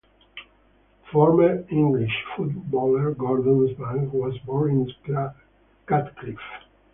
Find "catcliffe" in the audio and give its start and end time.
5.87-6.39